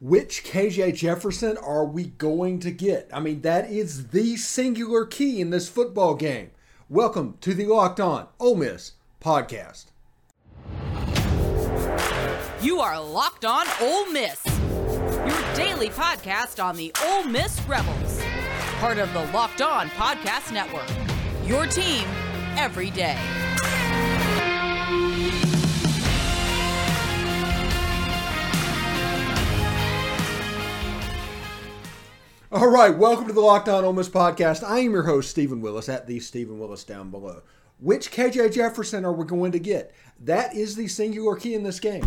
[0.00, 3.10] Which KJ Jefferson are we going to get?
[3.12, 6.52] I mean, that is the singular key in this football game.
[6.88, 9.86] Welcome to the Locked On Ole Miss podcast.
[12.62, 18.22] You are Locked On Ole Miss, your daily podcast on the Ole Miss Rebels,
[18.78, 20.88] part of the Locked On Podcast Network.
[21.44, 22.04] Your team
[22.56, 23.18] every day.
[32.50, 34.66] All right, welcome to the Locked On Ole Miss podcast.
[34.66, 37.42] I am your host, Stephen Willis, at the Stephen Willis down below.
[37.78, 39.94] Which KJ Jefferson are we going to get?
[40.18, 42.06] That is the singular key in this game.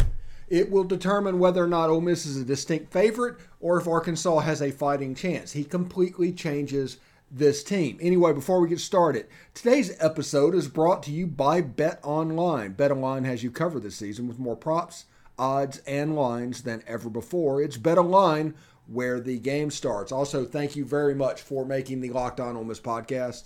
[0.49, 4.39] It will determine whether or not Ole Miss is a distinct favorite or if Arkansas
[4.39, 5.51] has a fighting chance.
[5.51, 6.97] He completely changes
[7.29, 7.99] this team.
[8.01, 12.73] Anyway, before we get started, today's episode is brought to you by Bet Online.
[12.73, 15.05] Bet Online has you covered this season with more props,
[15.37, 17.61] odds, and lines than ever before.
[17.61, 18.55] It's Bet Online
[18.91, 20.11] where the game starts.
[20.11, 23.43] Also, thank you very much for making the Locked On Ole Miss podcast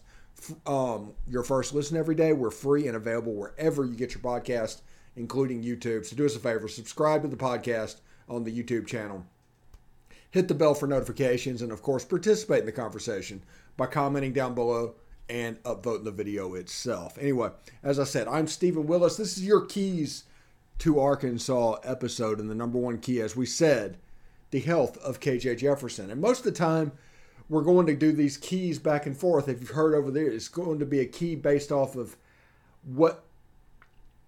[0.65, 2.33] um, your first listen every day.
[2.33, 4.81] We're free and available wherever you get your podcast,
[5.15, 6.05] including YouTube.
[6.05, 7.97] So do us a favor, subscribe to the podcast
[8.27, 9.25] on the YouTube channel.
[10.31, 13.41] Hit the bell for notifications, and of course, participate in the conversation
[13.77, 14.95] by commenting down below
[15.29, 17.17] and upvoting the video itself.
[17.19, 17.49] Anyway,
[17.81, 19.17] as I said, I'm Stephen Willis.
[19.17, 20.25] This is your keys
[20.79, 23.97] to Arkansas episode, and the number one key, as we said,
[24.55, 26.09] the health of KJ Jefferson.
[26.09, 26.93] And most of the time,
[27.49, 29.49] we're going to do these keys back and forth.
[29.49, 32.15] If you've heard over there, it's going to be a key based off of
[32.85, 33.25] what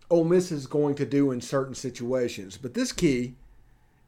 [0.09, 2.57] Ole Miss is going to do in certain situations.
[2.57, 3.35] But this key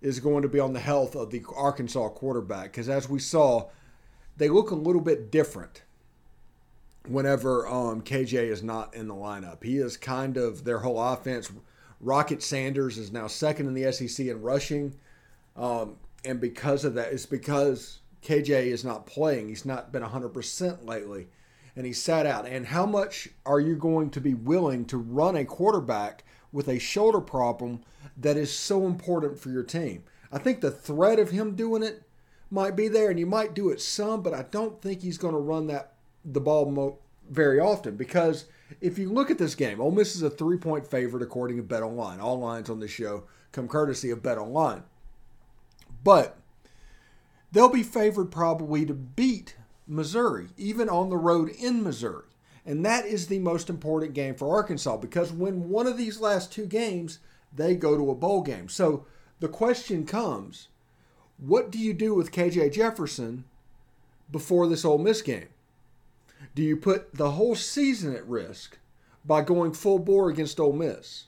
[0.01, 3.69] is going to be on the health of the Arkansas quarterback because, as we saw,
[4.35, 5.83] they look a little bit different
[7.07, 9.63] whenever um, KJ is not in the lineup.
[9.63, 11.49] He is kind of their whole offense.
[12.01, 14.95] Rocket Sanders is now second in the SEC in rushing.
[15.55, 19.49] Um, and because of that, it's because KJ is not playing.
[19.49, 21.27] He's not been 100% lately,
[21.75, 22.47] and he sat out.
[22.47, 26.79] And how much are you going to be willing to run a quarterback with a
[26.79, 27.81] shoulder problem
[28.17, 30.03] that is so important for your team?
[30.31, 32.03] I think the threat of him doing it
[32.51, 35.33] might be there, and you might do it some, but I don't think he's going
[35.33, 35.93] to run that
[36.25, 36.99] the ball mo-
[37.29, 38.45] very often because
[38.81, 41.83] if you look at this game, Ole Miss is a three-point favorite according to Bet
[41.83, 42.19] Online.
[42.19, 44.83] All lines on this show come courtesy of Bet Online.
[46.03, 46.37] But
[47.51, 49.55] they'll be favored probably to beat
[49.87, 52.25] Missouri, even on the road in Missouri.
[52.65, 56.51] And that is the most important game for Arkansas because when one of these last
[56.51, 57.19] two games,
[57.55, 58.69] they go to a bowl game.
[58.69, 59.05] So
[59.39, 60.67] the question comes
[61.37, 63.45] what do you do with KJ Jefferson
[64.29, 65.47] before this Ole Miss game?
[66.53, 68.77] Do you put the whole season at risk
[69.25, 71.25] by going full bore against Ole Miss?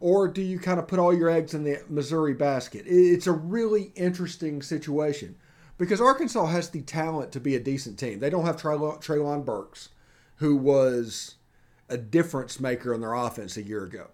[0.00, 2.84] Or do you kind of put all your eggs in the Missouri basket?
[2.86, 5.36] It's a really interesting situation
[5.76, 8.18] because Arkansas has the talent to be a decent team.
[8.18, 9.90] They don't have Treylon Burks,
[10.36, 11.34] who was
[11.90, 14.08] a difference maker in their offense a year ago.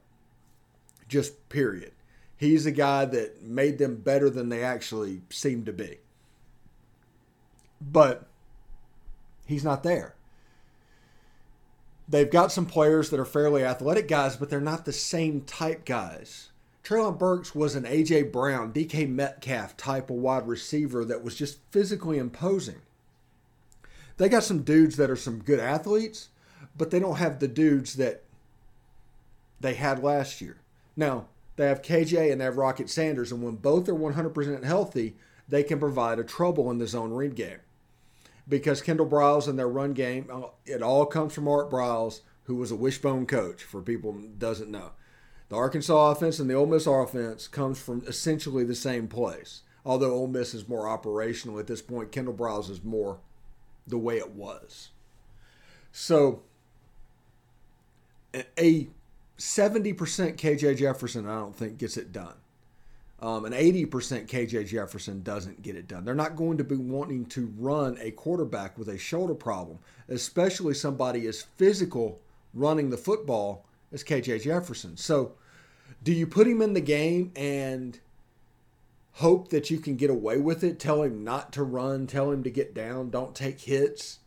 [1.09, 1.93] Just period.
[2.37, 5.99] He's a guy that made them better than they actually seemed to be.
[7.81, 8.27] But
[9.47, 10.16] he's not there.
[12.09, 15.84] They've got some players that are fairly athletic guys, but they're not the same type
[15.84, 16.50] guys.
[16.84, 18.25] Treylon Burks was an A.J.
[18.25, 22.81] Brown, DK Metcalf type of wide receiver that was just physically imposing.
[24.19, 26.28] They got some dudes that are some good athletes,
[26.78, 28.22] but they don't have the dudes that
[29.61, 30.59] they had last year.
[30.97, 35.16] Now, they have KJ and they have Rocket Sanders, and when both are 100% healthy,
[35.49, 37.59] they can provide a trouble in the zone read game
[38.49, 42.57] because Kendall Briles and their run game, uh, it all comes from Art Briles, who
[42.57, 44.93] was a wishbone coach for people doesn't know.
[45.49, 49.62] The Arkansas offense and the Ole Miss offense comes from essentially the same place.
[49.84, 53.19] Although Ole Miss is more operational at this point, Kendall Briles is more
[53.87, 54.91] the way it was.
[55.93, 56.43] So
[58.34, 58.89] a
[59.39, 62.34] 70% KJ Jefferson, I don't think, gets it done.
[63.21, 63.88] Um, an 80%
[64.27, 66.04] KJ Jefferson doesn't get it done.
[66.04, 69.78] They're not going to be wanting to run a quarterback with a shoulder problem,
[70.09, 72.21] especially somebody as physical
[72.53, 74.97] running the football as KJ Jefferson.
[74.98, 75.33] So,
[76.03, 77.98] do you put him in the game and
[79.13, 80.78] hope that you can get away with it?
[80.78, 84.19] Tell him not to run, tell him to get down, don't take hits,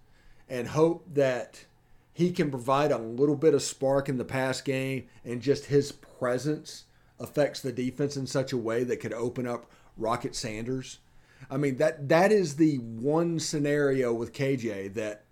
[0.49, 1.65] and hope that
[2.11, 5.91] he can provide a little bit of spark in the pass game and just his
[5.91, 6.85] presence
[7.19, 10.99] affects the defense in such a way that could open up Rocket Sanders.
[11.49, 15.23] I mean that that is the one scenario with KJ that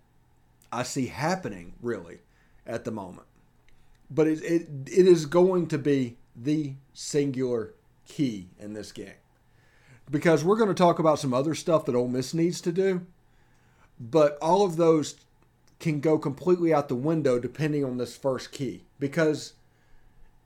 [0.72, 2.18] I see happening really
[2.66, 3.26] at the moment.
[4.10, 7.74] But it, it, it is going to be the singular
[8.06, 9.12] key in this game.
[10.10, 13.06] because we're going to talk about some other stuff that Ole Miss needs to do,
[14.00, 15.16] but all of those
[15.78, 18.84] can go completely out the window depending on this first key.
[18.98, 19.54] Because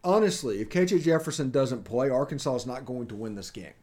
[0.05, 3.75] honestly, if KJ Jefferson doesn't play, Arkansas is not going to win this game.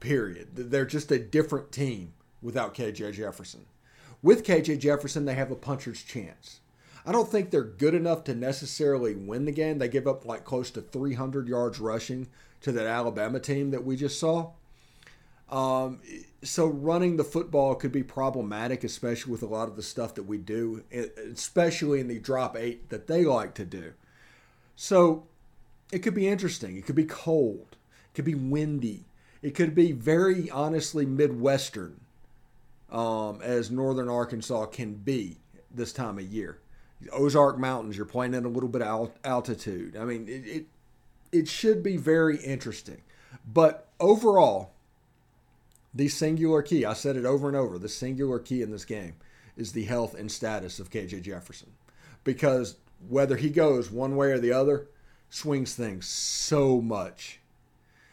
[0.00, 0.48] Period.
[0.54, 2.12] They're just a different team
[2.42, 3.66] without KJ Jefferson.
[4.22, 6.60] With KJ Jefferson, they have a puncher's chance.
[7.06, 9.78] I don't think they're good enough to necessarily win the game.
[9.78, 12.28] They give up like close to 300 yards rushing
[12.60, 14.50] to that Alabama team that we just saw.
[15.50, 16.00] Um,
[16.42, 20.22] so running the football could be problematic, especially with a lot of the stuff that
[20.22, 23.92] we do, especially in the drop eight that they like to do.
[24.76, 25.24] So
[25.92, 26.76] it could be interesting.
[26.76, 27.76] It could be cold.
[28.06, 29.06] It could be windy.
[29.42, 32.00] It could be very honestly Midwestern,
[32.90, 35.38] um, as Northern Arkansas can be
[35.70, 36.58] this time of year.
[37.12, 39.96] Ozark Mountains, you're playing at a little bit of altitude.
[39.96, 40.66] I mean, it, it,
[41.32, 43.00] it should be very interesting.
[43.50, 44.72] But overall,
[45.94, 49.14] the singular key, I said it over and over, the singular key in this game
[49.56, 51.72] is the health and status of KJ Jefferson.
[52.24, 52.76] Because
[53.08, 54.88] whether he goes one way or the other,
[55.30, 57.40] swings things so much.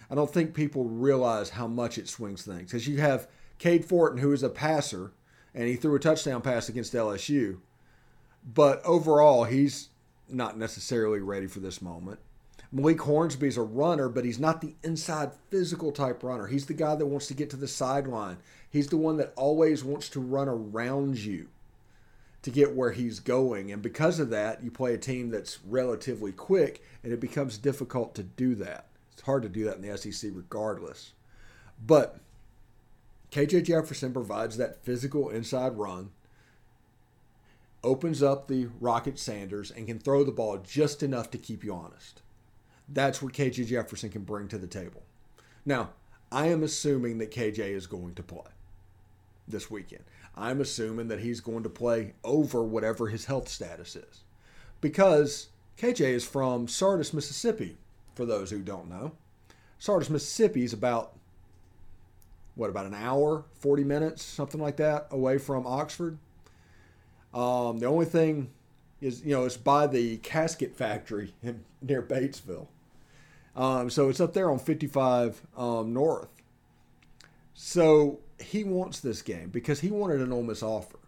[0.09, 2.71] I don't think people realize how much it swings things.
[2.71, 3.27] Because you have
[3.59, 5.11] Cade Fortin, who is a passer,
[5.53, 7.59] and he threw a touchdown pass against LSU.
[8.53, 9.89] But overall, he's
[10.29, 12.19] not necessarily ready for this moment.
[12.71, 16.47] Malik Hornsby's a runner, but he's not the inside physical type runner.
[16.47, 18.37] He's the guy that wants to get to the sideline.
[18.69, 21.47] He's the one that always wants to run around you
[22.41, 23.71] to get where he's going.
[23.71, 28.15] And because of that, you play a team that's relatively quick, and it becomes difficult
[28.15, 28.87] to do that.
[29.13, 31.13] It's hard to do that in the SEC regardless.
[31.85, 32.19] But
[33.31, 36.11] KJ Jefferson provides that physical inside run,
[37.83, 41.73] opens up the Rocket Sanders, and can throw the ball just enough to keep you
[41.73, 42.21] honest.
[42.89, 45.03] That's what KJ Jefferson can bring to the table.
[45.65, 45.91] Now,
[46.31, 48.51] I am assuming that KJ is going to play
[49.47, 50.03] this weekend.
[50.35, 54.23] I'm assuming that he's going to play over whatever his health status is.
[54.81, 55.47] Because
[55.77, 57.77] KJ is from Sardis, Mississippi,
[58.15, 59.13] for those who don't know.
[59.79, 61.13] Sardis, Mississippi is about,
[62.55, 66.17] what, about an hour, 40 minutes, something like that, away from Oxford.
[67.33, 68.49] Um, the only thing
[69.01, 72.67] is, you know, it's by the casket factory in, near Batesville.
[73.57, 76.29] Um, so it's up there on 55 um, North.
[77.55, 80.99] So he wants this game because he wanted an Ole Miss offer.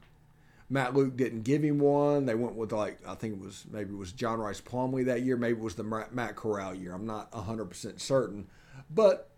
[0.68, 2.25] Matt Luke didn't give him one.
[2.25, 5.22] They went with like I think it was maybe it was John Rice Plumlee that
[5.22, 5.38] year.
[5.38, 6.94] Maybe it was the Matt Corral year.
[6.94, 8.48] I'm not 100% certain,
[8.90, 9.30] but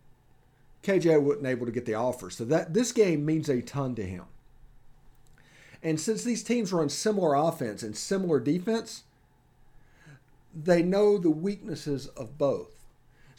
[0.84, 2.30] KJ wasn't able to get the offer.
[2.30, 4.24] So that this game means a ton to him.
[5.84, 9.04] And since these teams run similar offense and similar defense,
[10.54, 12.81] they know the weaknesses of both.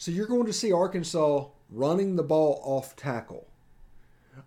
[0.03, 3.47] So you're going to see Arkansas running the ball off tackle.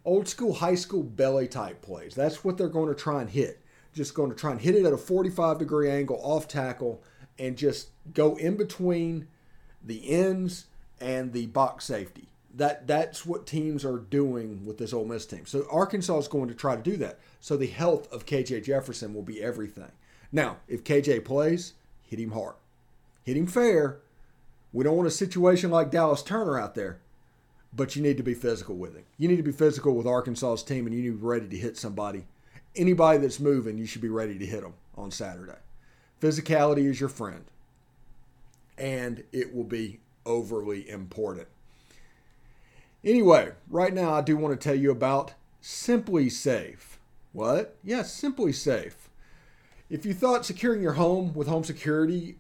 [0.05, 2.15] Old school high school belly type plays.
[2.15, 3.63] That's what they're going to try and hit.
[3.95, 7.03] Just going to try and hit it at a 45 degree angle off tackle
[7.39, 9.29] and just go in between
[9.83, 10.67] the ends
[11.01, 12.29] and the box safety.
[12.55, 15.47] That that's what teams are doing with this Ole Miss team.
[15.47, 17.19] So Arkansas is going to try to do that.
[17.41, 19.93] So the health of KJ Jefferson will be everything.
[20.31, 21.73] Now, if KJ plays,
[22.03, 22.57] hit him hard.
[23.23, 24.01] Hit him fair,
[24.77, 26.99] we don't want a situation like Dallas Turner out there,
[27.73, 29.05] but you need to be physical with him.
[29.17, 31.57] You need to be physical with Arkansas's team, and you need to be ready to
[31.57, 32.27] hit somebody.
[32.75, 35.57] Anybody that's moving, you should be ready to hit them on Saturday.
[36.21, 37.47] Physicality is your friend,
[38.77, 41.49] and it will be overly important.
[43.03, 46.99] Anyway, right now I do want to tell you about SimpliSafe.
[47.33, 47.79] What?
[47.83, 49.09] Yes, yeah, SimpliSafe.
[49.89, 52.37] If you thought securing your home with home security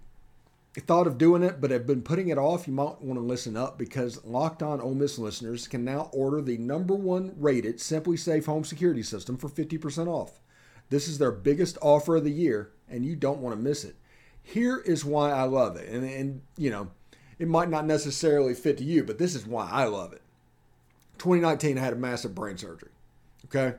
[0.81, 3.57] thought of doing it but have been putting it off, you might want to listen
[3.57, 8.45] up because Locked On Ole Miss listeners can now order the number one rated SimpliSafe
[8.45, 10.41] home security system for 50% off.
[10.91, 13.97] This is their biggest offer of the year, and you don't want to miss it.
[14.43, 15.89] Here is why I love it.
[15.89, 16.91] And, and you know,
[17.39, 20.23] it might not necessarily fit to you, but this is why I love it.
[21.19, 22.91] 2019, I had a massive brain surgery.
[23.47, 23.77] Okay.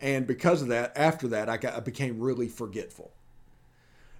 [0.00, 3.12] And because of that, after that, I, got, I became really forgetful.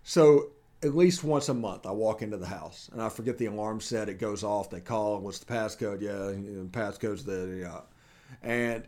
[0.03, 0.51] So
[0.85, 3.81] at least once a month, I walk into the house and I forget the alarm
[3.81, 4.09] set.
[4.09, 4.71] It goes off.
[4.71, 5.19] They call.
[5.19, 6.03] What's the passcode?
[6.03, 6.27] Yeah,
[6.63, 7.81] the passcode's the yeah.
[8.43, 8.85] And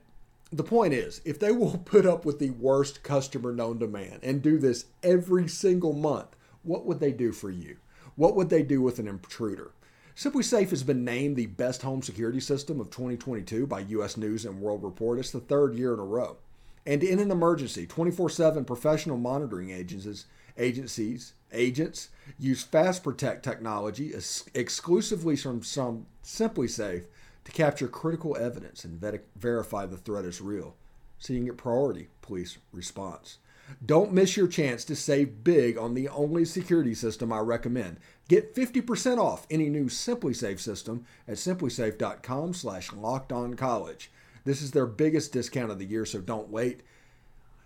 [0.53, 4.21] the point is, if they will put up with the worst customer known to man
[4.23, 7.79] and do this every single month, what would they do for you?
[8.15, 9.73] What would they do with an intruder?
[10.15, 14.17] SimpliSafe has been named the best home security system of 2022 by U.S.
[14.17, 15.19] News and World Report.
[15.19, 16.38] It's the third year in a row.
[16.87, 20.26] And in an emergency, 24 7 professional monitoring agencies
[20.59, 24.13] agencies agents use Fast Protect technology
[24.55, 27.05] exclusively from some SimpliSafe
[27.45, 29.01] to capture critical evidence and
[29.37, 30.75] verify the threat is real,
[31.19, 33.39] so you priority police response.
[33.85, 37.99] Don't miss your chance to save big on the only security system I recommend.
[38.29, 44.07] Get 50% off any new SimpliSafe system at simplisafe.com slash lockedoncollege.
[44.45, 46.83] This is their biggest discount of the year, so don't wait.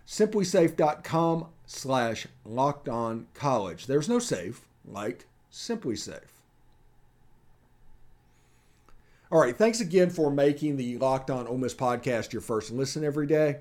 [0.07, 3.85] simplisafe.com slash locked on college.
[3.85, 6.19] There's no safe like SimpliSafe.
[9.31, 13.05] All right, thanks again for making the Locked On Ole Miss podcast your first listen
[13.05, 13.59] every day.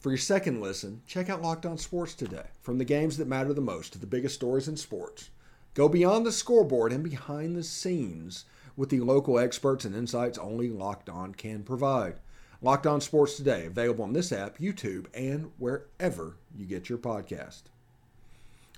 [0.00, 2.46] For your second listen, check out Locked On Sports today.
[2.62, 5.28] From the games that matter the most to the biggest stories in sports,
[5.74, 10.70] go beyond the scoreboard and behind the scenes with the local experts and insights only
[10.70, 12.14] Locked On can provide.
[12.62, 17.62] Locked On Sports Today, available on this app, YouTube, and wherever you get your podcast.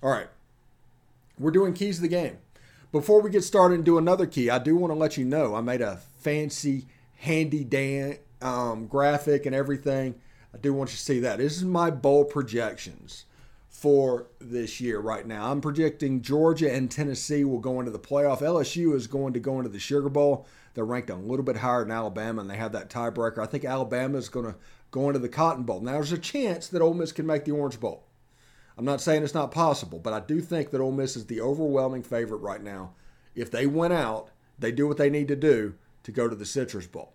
[0.03, 0.29] All right,
[1.39, 2.39] we're doing keys of the game.
[2.91, 5.55] Before we get started and do another key, I do want to let you know
[5.55, 10.15] I made a fancy, handy Dan um, graphic and everything.
[10.55, 11.39] I do want you to see that.
[11.39, 13.27] This is my bowl projections
[13.69, 15.53] for this year right now.
[15.53, 18.41] I'm predicting Georgia and Tennessee will go into the playoff.
[18.41, 20.47] LSU is going to go into the Sugar Bowl.
[20.79, 23.39] They're ranked a little bit higher than Alabama, and they have that tiebreaker.
[23.41, 24.55] I think Alabama is going to
[24.93, 25.81] go into the Cotton Bowl.
[25.81, 28.05] Now, there's a chance that Ole Miss can make the Orange Bowl.
[28.77, 31.41] I'm not saying it's not possible, but I do think that Ole Miss is the
[31.41, 32.93] overwhelming favorite right now.
[33.35, 36.47] If they win out, they do what they need to do to go to the
[36.47, 37.13] Citrus Bowl.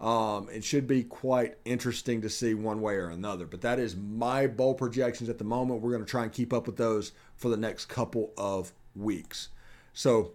[0.00, 3.46] Um, it should be quite interesting to see one way or another.
[3.46, 5.82] But that is my bowl projections at the moment.
[5.82, 9.50] We're going to try and keep up with those for the next couple of weeks.
[9.92, 10.32] So,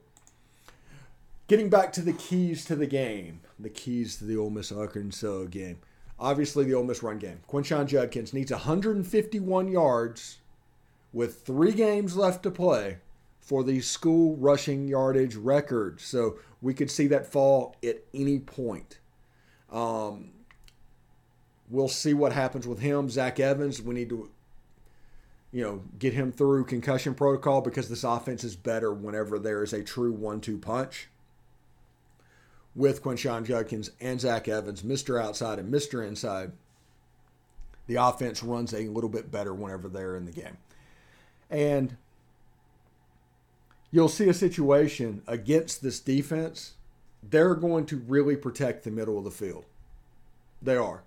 [1.54, 5.44] getting back to the keys to the game, the keys to the Ole Miss Arkansas
[5.52, 5.78] game.
[6.20, 7.42] Obviously, the Ole Miss run game.
[7.48, 10.40] Quinshon Judkins needs 151 yards
[11.12, 12.98] with three games left to play
[13.40, 16.02] for the school rushing yardage record.
[16.02, 18.98] So we could see that fall at any point.
[19.72, 20.32] Um,
[21.70, 23.12] we'll see what happens with him.
[23.12, 24.32] Zach Evans, we need to,
[25.52, 29.72] you know, get him through concussion protocol because this offense is better whenever there is
[29.72, 31.10] a true one-two punch.
[32.76, 35.22] With Quinshon Judkins and Zach Evans, Mr.
[35.22, 36.06] Outside and Mr.
[36.06, 36.52] Inside,
[37.88, 40.58] the offense runs a little bit better whenever they're in the game.
[41.50, 41.98] And
[43.92, 46.74] you'll see a situation against this defense,
[47.22, 49.66] they're going to really protect the middle of the field.
[50.62, 51.04] They are.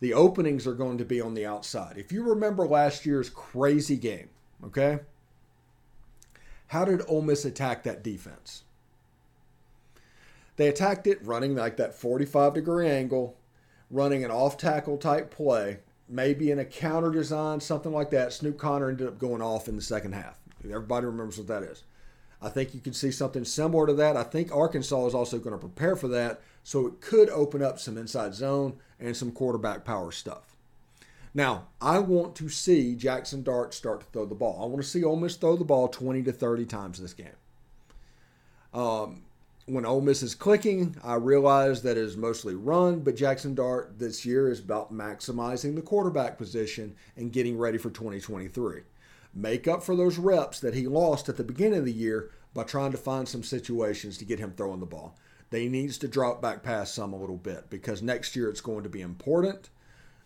[0.00, 1.96] The openings are going to be on the outside.
[1.96, 4.28] If you remember last year's crazy game,
[4.62, 5.00] okay?
[6.68, 8.64] How did Ole Miss attack that defense?
[10.56, 13.36] They attacked it running like that 45 degree angle,
[13.90, 18.32] running an off tackle type play, maybe in a counter design, something like that.
[18.32, 20.38] Snoop Conner ended up going off in the second half.
[20.64, 21.84] Everybody remembers what that is.
[22.42, 24.16] I think you could see something similar to that.
[24.16, 27.78] I think Arkansas is also going to prepare for that, so it could open up
[27.78, 30.56] some inside zone and some quarterback power stuff.
[31.32, 34.58] Now, I want to see Jackson Dart start to throw the ball.
[34.62, 37.28] I want to see Ole Miss throw the ball 20 to 30 times this game.
[38.72, 39.22] Um,
[39.66, 43.98] when Ole Miss is clicking, I realize that it is mostly run, but Jackson Dart
[43.98, 48.82] this year is about maximizing the quarterback position and getting ready for 2023.
[49.34, 52.62] Make up for those reps that he lost at the beginning of the year by
[52.62, 55.18] trying to find some situations to get him throwing the ball.
[55.50, 58.84] They needs to drop back past some a little bit because next year it's going
[58.84, 59.68] to be important.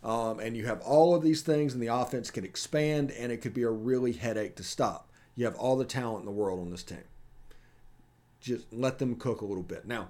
[0.05, 3.39] Um, and you have all of these things, and the offense can expand, and it
[3.39, 5.11] could be a really headache to stop.
[5.35, 7.05] You have all the talent in the world on this team
[8.41, 9.87] just let them cook a little bit.
[9.87, 10.09] Now,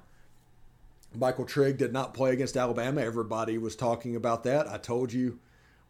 [1.14, 3.00] Michael Trigg did not play against Alabama.
[3.00, 4.68] Everybody was talking about that.
[4.68, 5.38] I told you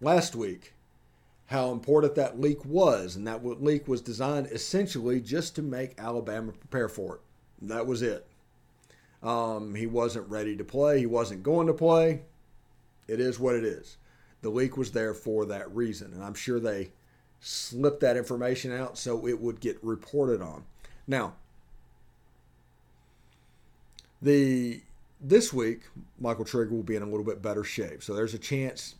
[0.00, 0.72] last week
[1.46, 6.52] how important that leak was, and that leak was designed essentially just to make Alabama
[6.52, 7.20] prepare for it.
[7.62, 8.26] That was it.
[9.22, 11.00] Um, he wasn't ready to play.
[11.00, 12.22] He wasn't going to play.
[13.06, 13.98] It is what it is.
[14.40, 16.92] The leak was there for that reason, and I'm sure they
[17.40, 20.64] slipped that information out so it would get reported on.
[21.06, 21.34] Now,
[24.22, 24.82] the
[25.20, 25.82] this week,
[26.18, 28.02] Michael Trigg will be in a little bit better shape.
[28.02, 28.94] So there's a chance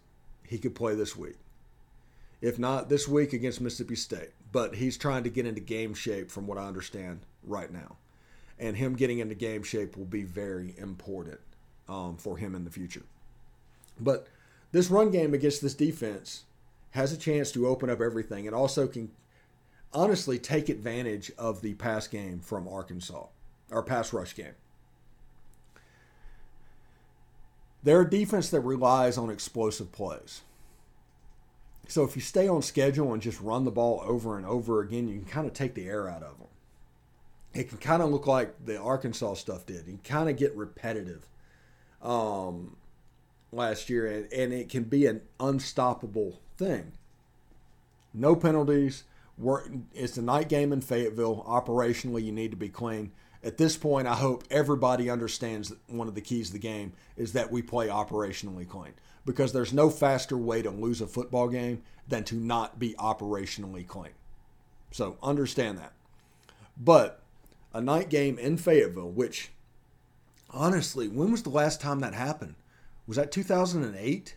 [0.46, 1.36] he could play this week.
[2.42, 4.30] If not this week against Mississippi State.
[4.52, 7.96] But he's trying to get into game shape from what I understand right now.
[8.58, 11.40] And him getting into game shape will be very important
[11.88, 13.04] um, for him in the future.
[13.98, 14.26] But
[14.72, 16.44] this run game against this defense
[16.90, 19.10] has a chance to open up everything and also can
[19.92, 23.26] honestly take advantage of the pass game from Arkansas,
[23.70, 24.54] our pass rush game.
[27.82, 30.42] They're a defense that relies on explosive plays.
[31.88, 35.08] So if you stay on schedule and just run the ball over and over again,
[35.08, 36.46] you can kind of take the air out of them.
[37.52, 39.88] It can kind of look like the Arkansas stuff did.
[39.88, 41.26] You kind of get repetitive
[42.00, 42.76] um,
[43.50, 46.92] last year, and, and it can be an unstoppable thing.
[48.14, 49.02] No penalties.
[49.94, 51.44] It's a night game in Fayetteville.
[51.44, 53.10] Operationally, you need to be clean.
[53.42, 56.92] At this point, I hope everybody understands that one of the keys of the game
[57.16, 58.92] is that we play operationally clean
[59.24, 63.86] because there's no faster way to lose a football game than to not be operationally
[63.86, 64.12] clean.
[64.90, 65.92] So understand that.
[66.76, 67.22] But
[67.72, 69.50] a night game in Fayetteville, which
[70.50, 72.56] honestly, when was the last time that happened?
[73.06, 74.36] Was that 2008?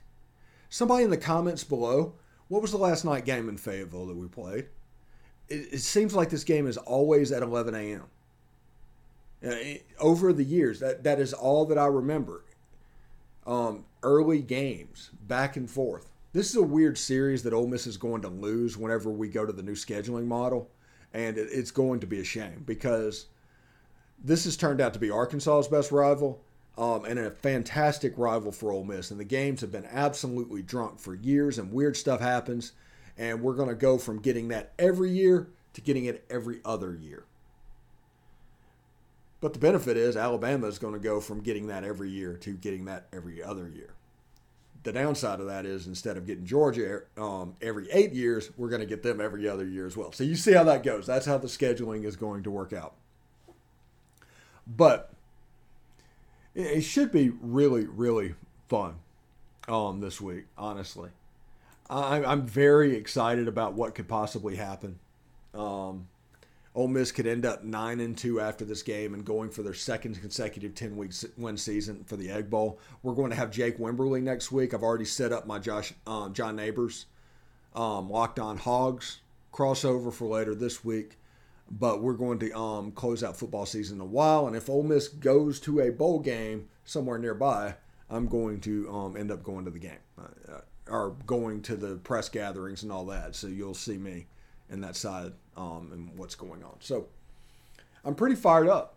[0.70, 2.14] Somebody in the comments below,
[2.48, 4.68] what was the last night game in Fayetteville that we played?
[5.50, 8.06] It, it seems like this game is always at 11 a.m.
[9.46, 9.56] Uh,
[10.00, 12.46] over the years, that, that is all that I remember.
[13.46, 16.08] Um, early games, back and forth.
[16.32, 19.46] This is a weird series that Ole Miss is going to lose whenever we go
[19.46, 20.70] to the new scheduling model,
[21.14, 23.26] and it, it's going to be a shame because
[24.24, 26.42] this has turned out to be Arkansas's best rival.
[26.76, 29.12] Um, and a fantastic rival for Ole Miss.
[29.12, 32.72] And the games have been absolutely drunk for years, and weird stuff happens.
[33.16, 36.96] And we're going to go from getting that every year to getting it every other
[36.96, 37.26] year.
[39.44, 42.54] But the benefit is Alabama is going to go from getting that every year to
[42.54, 43.94] getting that every other year.
[44.84, 48.80] The downside of that is instead of getting Georgia um, every eight years, we're going
[48.80, 50.14] to get them every other year as well.
[50.14, 51.06] So you see how that goes.
[51.06, 52.94] That's how the scheduling is going to work out.
[54.66, 55.12] But
[56.56, 58.36] it should be really, really
[58.70, 58.96] fun
[59.68, 61.10] um, this week, honestly.
[61.90, 65.00] I'm very excited about what could possibly happen.
[65.54, 66.08] Um,
[66.76, 69.76] Ole Miss could end up nine and two after this game and going for their
[69.76, 72.80] second consecutive ten week win season for the Egg Bowl.
[73.04, 74.74] We're going to have Jake Wimberly next week.
[74.74, 77.06] I've already set up my Josh um, John Neighbors
[77.76, 79.20] um, locked on Hogs
[79.54, 81.18] crossover for later this week.
[81.72, 84.84] But we're going to um, close out football season in a while, and if Ole
[84.84, 87.76] Miss goes to a bowl game somewhere nearby,
[88.10, 91.96] I'm going to um, end up going to the game uh, or going to the
[91.96, 93.36] press gatherings and all that.
[93.36, 94.28] So you'll see me
[94.74, 96.76] in that side um, and what's going on.
[96.80, 97.08] So
[98.04, 98.96] I'm pretty fired up.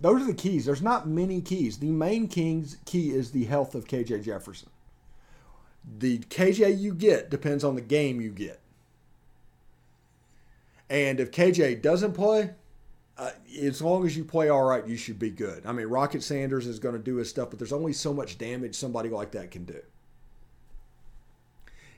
[0.00, 0.64] Those are the keys.
[0.64, 1.78] There's not many keys.
[1.78, 4.70] The main king's key is the health of KJ Jefferson.
[5.98, 8.60] The KJ you get depends on the game you get.
[10.88, 12.50] And if KJ doesn't play,
[13.18, 15.66] uh, as long as you play all right, you should be good.
[15.66, 18.38] I mean, Rocket Sanders is going to do his stuff, but there's only so much
[18.38, 19.80] damage somebody like that can do.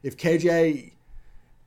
[0.02, 0.92] If KJ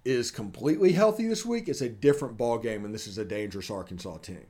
[0.06, 3.70] is completely healthy this week, it's a different ball game, and this is a dangerous
[3.70, 4.46] Arkansas team.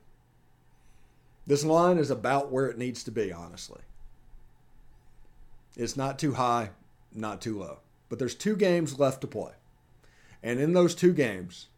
[1.46, 3.82] This line is about where it needs to be, honestly.
[5.76, 6.70] It's not too high,
[7.12, 7.78] not too low.
[8.08, 9.52] But there's two games left to play.
[10.42, 11.68] And in those two games,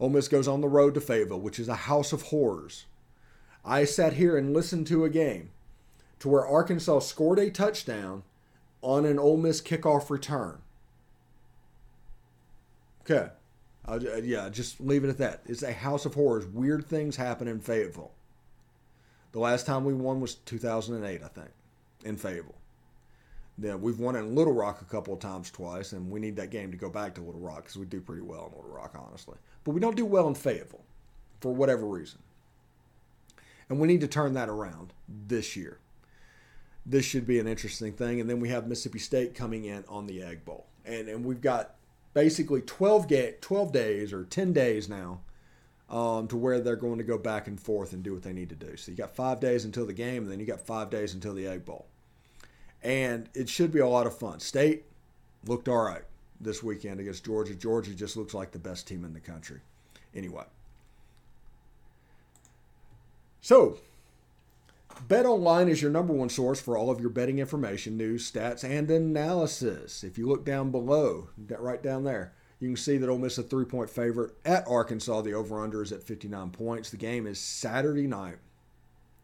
[0.00, 2.86] Ole Miss goes on the road to Fayetteville, which is a house of horrors.
[3.64, 5.50] I sat here and listened to a game
[6.20, 8.22] to where Arkansas scored a touchdown
[8.82, 10.58] on an Ole Miss kickoff return.
[13.08, 13.30] Okay.
[13.86, 15.42] I'll, uh, yeah, just leave it at that.
[15.46, 16.46] It's a house of horrors.
[16.46, 18.12] Weird things happen in Fayetteville.
[19.32, 21.50] The last time we won was 2008, I think,
[22.04, 22.54] in Fayetteville.
[23.60, 26.50] Yeah, we've won in Little Rock a couple of times twice, and we need that
[26.50, 28.94] game to go back to Little Rock because we do pretty well in Little Rock,
[28.96, 29.36] honestly.
[29.64, 30.84] But we don't do well in Fayetteville
[31.40, 32.20] for whatever reason.
[33.68, 35.78] And we need to turn that around this year.
[36.86, 38.20] This should be an interesting thing.
[38.20, 40.66] And then we have Mississippi State coming in on the Egg Bowl.
[40.86, 41.74] And, and we've got
[42.18, 45.20] basically 12, ga- 12 days or 10 days now
[45.88, 48.48] um, to where they're going to go back and forth and do what they need
[48.48, 48.76] to do.
[48.76, 51.34] So you got five days until the game, and then you got five days until
[51.34, 51.86] the Egg Bowl
[52.82, 54.40] and it should be a lot of fun.
[54.40, 54.84] State
[55.46, 56.04] looked all right
[56.40, 57.54] this weekend against Georgia.
[57.54, 59.60] Georgia just looks like the best team in the country.
[60.14, 60.44] Anyway.
[63.40, 63.78] So,
[65.06, 68.64] Bet Online is your number one source for all of your betting information, news, stats,
[68.64, 70.02] and analysis.
[70.02, 73.38] If you look down below, right down there, you can see that Ole Miss is
[73.38, 75.22] a three point favorite at Arkansas.
[75.22, 76.90] The over under is at 59 points.
[76.90, 78.38] The game is Saturday night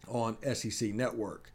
[0.07, 1.51] on SEC Network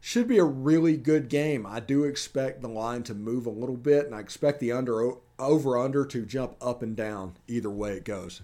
[0.00, 1.66] should be a really good game.
[1.66, 5.12] I do expect the line to move a little bit, and I expect the under
[5.38, 8.42] over under to jump up and down either way it goes.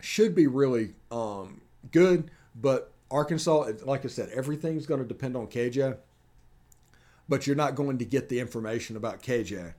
[0.00, 5.46] Should be really um, good, but Arkansas, like I said, everything's going to depend on
[5.46, 5.98] KJ.
[7.28, 9.74] But you're not going to get the information about KJ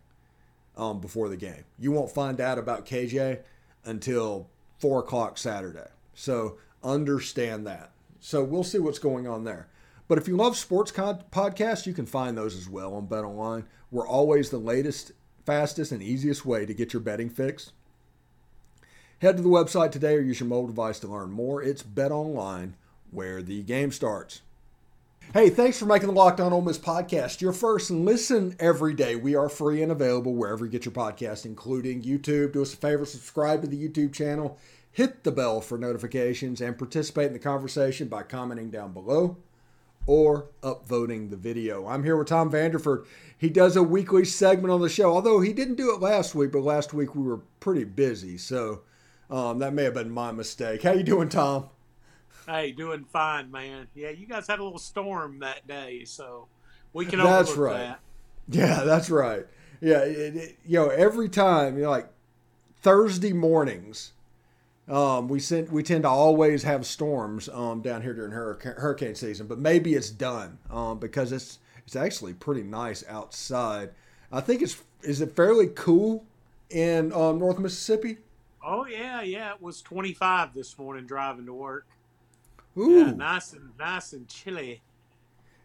[0.78, 1.66] um, before the game.
[1.78, 3.42] You won't find out about KJ
[3.84, 5.90] until four o'clock Saturday.
[6.14, 7.92] So understand that.
[8.20, 9.68] So we'll see what's going on there.
[10.08, 13.26] But if you love sports con- podcasts, you can find those as well on Bet
[13.26, 13.66] Online.
[13.92, 15.12] We're always the latest
[15.46, 17.72] fastest, and easiest way to get your betting fix?
[19.20, 21.62] Head to the website today or use your mobile device to learn more.
[21.62, 22.76] It's Bet Online,
[23.14, 24.42] where the game starts.
[25.34, 29.16] Hey, thanks for making the Locked On Ole Miss podcast your first listen every day.
[29.16, 32.54] We are free and available wherever you get your podcast, including YouTube.
[32.54, 34.60] Do us a favor, subscribe to the YouTube channel,
[34.92, 39.38] hit the bell for notifications, and participate in the conversation by commenting down below
[40.06, 41.88] or upvoting the video.
[41.88, 43.06] I'm here with Tom Vanderford.
[43.36, 46.52] He does a weekly segment on the show, although he didn't do it last week,
[46.52, 48.82] but last week we were pretty busy, so
[49.32, 50.84] um, that may have been my mistake.
[50.84, 51.70] How you doing, Tom?
[52.48, 53.88] Hey, doing fine, man.
[53.96, 56.48] Yeah, you guys had a little storm that day, so
[56.92, 57.78] we can That's overlook right.
[57.78, 58.00] that.
[58.50, 59.46] Yeah, that's right.
[59.82, 62.10] Yeah, it, it, you know, every time, you know, like
[62.82, 64.12] Thursday mornings,
[64.90, 69.16] um, we sent we tend to always have storms um, down here during hurricane, hurricane
[69.16, 73.92] season, but maybe it's done um, because it's it's actually pretty nice outside.
[74.32, 76.26] I think it's is it fairly cool
[76.70, 78.18] in um, North Mississippi.
[78.64, 79.54] Oh yeah, yeah.
[79.54, 81.86] It was 25 this morning driving to work.
[82.78, 84.82] Ooh, Yeah, nice and nice and chilly.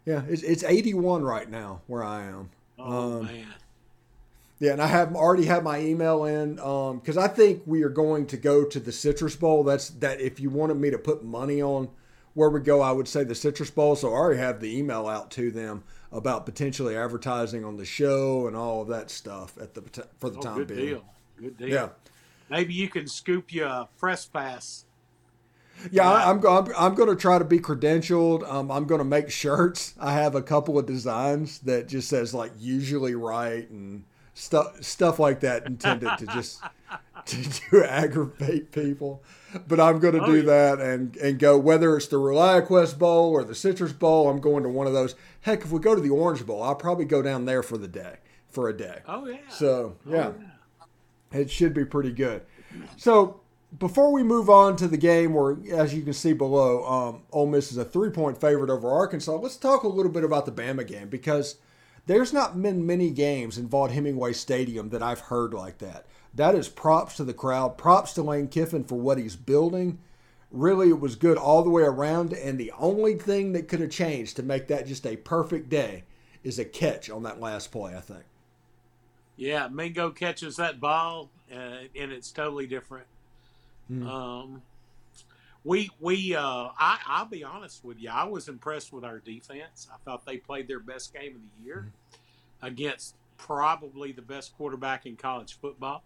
[0.04, 2.50] Yeah, it's, it's 81 right now where I am.
[2.78, 3.46] Oh Um, man.
[4.60, 8.26] Yeah, and I have already had my email in because I think we are going
[8.26, 9.62] to go to the Citrus Bowl.
[9.62, 10.20] That's that.
[10.20, 11.88] If you wanted me to put money on
[12.34, 13.94] where we go, I would say the Citrus Bowl.
[13.94, 18.48] So I already have the email out to them about potentially advertising on the show
[18.48, 19.82] and all of that stuff at the
[20.18, 20.80] for the Oh, time good being.
[20.80, 21.04] deal.
[21.40, 21.68] Good deal.
[21.68, 21.88] Yeah,
[22.50, 24.86] Maybe you can scoop you a press pass.
[25.90, 26.08] Yeah.
[26.10, 28.48] I, I'm go- I'm, I'm going to try to be credentialed.
[28.50, 29.94] Um, I'm going to make shirts.
[29.98, 35.18] I have a couple of designs that just says like usually right and stuff stuff
[35.18, 36.60] like that intended to just
[37.26, 39.22] to, to aggravate people.
[39.66, 40.42] But I'm going to Oh, do yeah.
[40.42, 44.28] that and and go whether it's the ReliaQuest Bowl or the Citrus Bowl.
[44.28, 45.14] I'm going to one of those.
[45.42, 47.88] Heck, if we go to the Orange Bowl, I'll probably go down there for the
[47.88, 48.16] day
[48.48, 49.00] for a day.
[49.06, 49.38] Oh yeah.
[49.48, 50.32] So Oh, yeah,
[51.32, 52.42] it should be pretty good.
[52.96, 53.40] So
[53.76, 57.46] before we move on to the game, where as you can see below, um, Ole
[57.46, 59.36] Miss is a three-point favorite over Arkansas.
[59.36, 61.56] Let's talk a little bit about the Bama game because
[62.06, 66.06] there's not been many games in Vaught Hemingway Stadium that I've heard like that.
[66.34, 69.98] That is props to the crowd, props to Lane Kiffin for what he's building.
[70.50, 73.90] Really, it was good all the way around, and the only thing that could have
[73.90, 76.04] changed to make that just a perfect day
[76.42, 77.94] is a catch on that last play.
[77.94, 78.24] I think.
[79.36, 83.06] Yeah, Mingo catches that ball, uh, and it's totally different.
[83.88, 84.06] Hmm.
[84.06, 84.62] Um,
[85.64, 89.88] we we uh, I I'll be honest with you, I was impressed with our defense.
[89.92, 91.92] I thought they played their best game of the year
[92.62, 96.02] against probably the best quarterback in college football.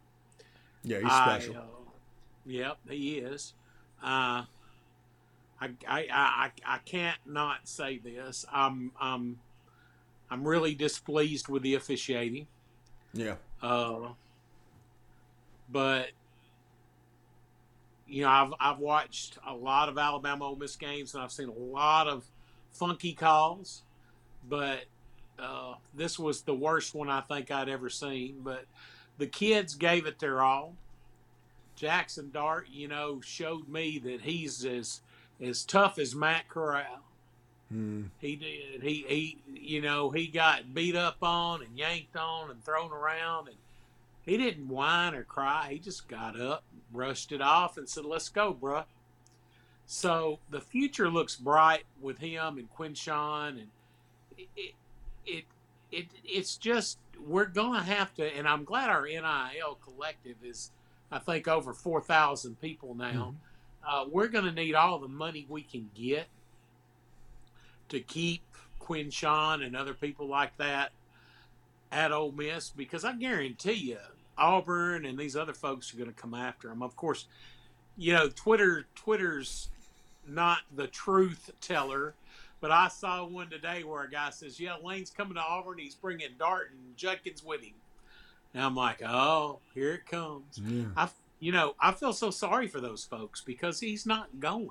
[0.85, 1.57] Yeah, he's I, special.
[1.57, 1.90] uh,
[2.47, 3.55] yep, he is.
[4.03, 4.45] Uh,
[5.61, 8.45] I, I, I, I can't not say this.
[8.53, 9.38] I'm, I'm,
[10.29, 12.49] I'm really displeased with the officiating.
[13.14, 13.37] yeah.
[13.62, 14.09] Uh,
[15.71, 16.09] but
[18.12, 21.48] you know, I've I've watched a lot of Alabama Ole Miss games, and I've seen
[21.48, 22.25] a lot of
[22.70, 23.83] funky calls.
[24.46, 24.85] But
[25.38, 28.40] uh, this was the worst one I think I'd ever seen.
[28.44, 28.66] But
[29.16, 30.75] the kids gave it their all.
[31.75, 35.01] Jackson Dart, you know, showed me that he's as
[35.40, 37.05] as tough as Matt Corral.
[37.70, 38.05] Hmm.
[38.18, 38.83] He did.
[38.83, 43.48] He he you know, he got beat up on and yanked on and thrown around
[43.48, 43.57] and
[44.25, 45.68] he didn't whine or cry.
[45.70, 48.85] He just got up, brushed it off and said, "Let's go, bruh."
[49.87, 53.68] So the future looks bright with him and Quinshon and
[54.38, 54.74] it it,
[55.26, 55.44] it,
[55.90, 60.70] it it's just we're going to have to and I'm glad our NIL collective is
[61.11, 63.35] I think over 4,000 people now.
[63.87, 66.26] Uh, we're going to need all the money we can get
[67.90, 68.42] to keep
[68.81, 70.92] Quinshon and other people like that
[71.90, 73.98] at Ole Miss because I guarantee you
[74.37, 76.83] Auburn and these other folks are going to come after him.
[76.83, 77.27] Of course,
[77.97, 79.68] you know Twitter Twitter's
[80.27, 82.14] not the truth teller,
[82.61, 85.79] but I saw one today where a guy says, "Yeah, Lane's coming to Auburn.
[85.79, 87.75] He's bringing Dart and Judkins with him."
[88.55, 90.85] And I'm like, "Oh, here it comes." Yeah.
[90.97, 91.09] I,
[91.40, 94.71] you know, I feel so sorry for those folks because he's not going.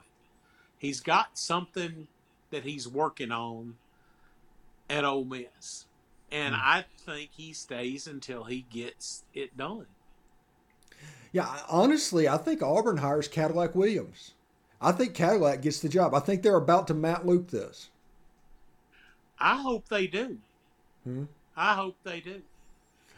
[0.78, 2.08] He's got something
[2.50, 3.76] that he's working on
[4.90, 5.86] at Ole Miss,
[6.32, 9.86] and I think he stays until he gets it done.
[11.32, 14.34] Yeah, honestly, I think Auburn hires Cadillac Williams.
[14.82, 16.14] I think Cadillac gets the job.
[16.14, 17.90] I think they're about to Matt Luke this.
[19.40, 20.38] I hope they do.
[21.04, 21.24] Hmm.
[21.56, 22.42] I hope they do.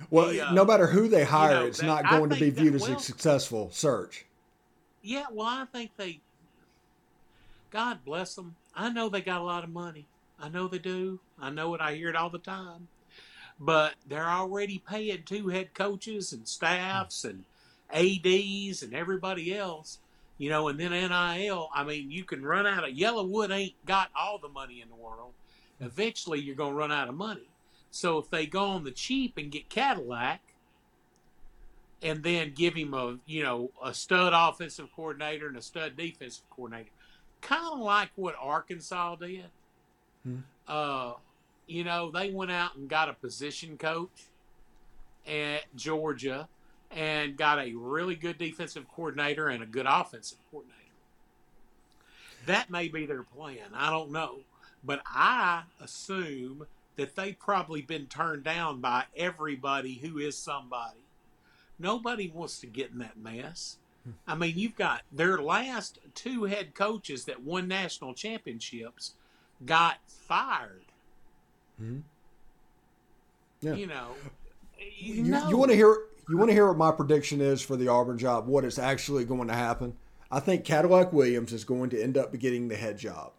[0.10, 2.42] Well, He, uh, no matter who they hire, know, it's that- not going to be
[2.42, 4.26] think that- viewed as a successful search.
[5.02, 6.22] Yeah, well, I think they.
[7.72, 8.56] God bless them.
[8.76, 10.06] I know they got a lot of money.
[10.40, 11.20] I know they do.
[11.40, 11.82] I know it.
[11.82, 12.88] I hear it all the time.
[13.60, 17.46] But they're already paying two head coaches and staffs and
[17.94, 20.00] ads and everybody else
[20.38, 24.10] you know and then nil i mean you can run out of YellaWood ain't got
[24.16, 25.32] all the money in the world
[25.80, 27.48] eventually you're going to run out of money
[27.92, 30.42] so if they go on the cheap and get cadillac
[32.02, 36.44] and then give him a you know a stud offensive coordinator and a stud defensive
[36.50, 36.90] coordinator
[37.42, 39.46] kind of like what arkansas did
[40.24, 40.38] Hmm.
[40.70, 41.14] uh,
[41.68, 44.28] you know, they went out and got a position coach
[45.28, 46.48] at Georgia
[46.92, 50.80] and got a really good defensive coordinator and a good offensive coordinator.
[52.46, 53.74] That may be their plan.
[53.74, 54.40] I don't know.
[54.84, 61.00] But I assume that they've probably been turned down by everybody who is somebody.
[61.80, 63.78] Nobody wants to get in that mess.
[64.04, 64.12] Hmm.
[64.28, 69.14] I mean, you've got their last two head coaches that won national championships
[69.66, 70.86] got fired.
[71.82, 72.02] Mhm.
[73.62, 73.74] Yeah.
[73.76, 74.08] You know,
[75.00, 75.50] you, know.
[75.50, 75.98] you want to hear
[76.30, 78.48] you want to hear what my prediction is for the Auburn job?
[78.48, 79.96] What is actually going to happen?
[80.32, 83.34] I think Cadillac Williams is going to end up getting the head job.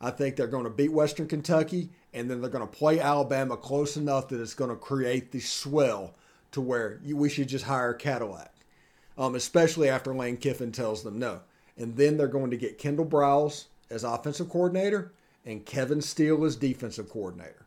[0.00, 3.56] I think they're going to beat Western Kentucky, and then they're going to play Alabama
[3.56, 6.14] close enough that it's going to create the swell
[6.52, 8.54] to where you, we should just hire Cadillac,
[9.18, 11.40] um, especially after Lane Kiffin tells them no.
[11.76, 15.12] And then they're going to get Kendall Briles as offensive coordinator
[15.44, 17.66] and Kevin Steele as defensive coordinator.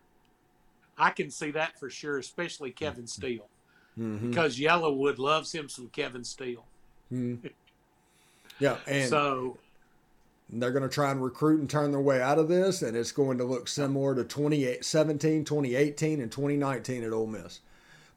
[0.97, 3.47] I can see that for sure, especially Kevin Steele,
[3.99, 4.29] Mhm.
[4.29, 6.65] because YellaWood loves him some Kevin Steele.
[8.59, 9.57] Yeah, and so
[10.49, 13.11] they're going to try and recruit and turn their way out of this, and it's
[13.11, 17.59] going to look similar to 2017, 2018, and 2019 at Ole Miss.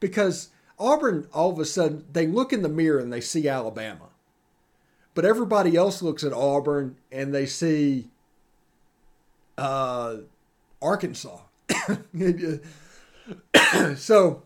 [0.00, 4.10] Because Auburn, all of a sudden, they look in the mirror and they see Alabama.
[5.14, 8.10] But everybody else looks at Auburn and they see
[9.56, 10.18] uh,
[10.82, 11.38] Arkansas.
[13.54, 14.42] Uh, so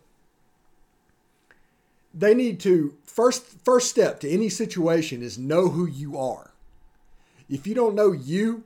[2.14, 6.52] they need to first first step to any situation is know who you are.
[7.48, 8.64] If you don't know you,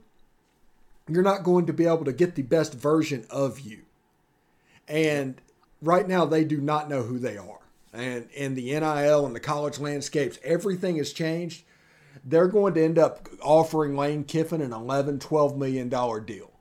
[1.07, 3.81] you're not going to be able to get the best version of you.
[4.87, 5.41] And
[5.81, 7.59] right now they do not know who they are.
[7.93, 11.63] And in the NIL and the college landscapes, everything has changed.
[12.23, 16.51] They're going to end up offering Lane Kiffin an 11, 12 million dollar deal.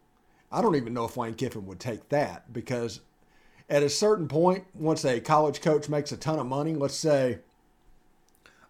[0.54, 3.00] I don't even know if Lane Kiffin would take that because
[3.68, 7.40] at a certain point, once a college coach makes a ton of money, let's say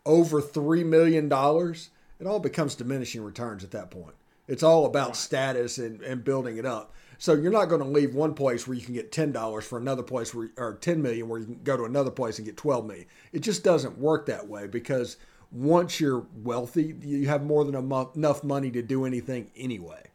[0.07, 4.15] over $3 million, it all becomes diminishing returns at that point.
[4.49, 6.95] It's all about status and, and building it up.
[7.19, 9.79] So you're not going to leave one place where you can get ten dollars for
[9.79, 12.57] another place where or ten million where you can go to another place and get
[12.57, 13.07] twelve million.
[13.33, 15.17] It just doesn't work that way because
[15.53, 20.11] once you're wealthy, you have more than enough money to do anything anyway.